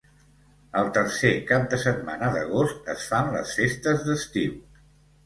[0.79, 4.57] El tercer cap de setmana d'agost es fan les festes d'estiu.